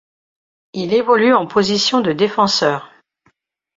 [0.73, 2.91] Il évolue en position de défenseur.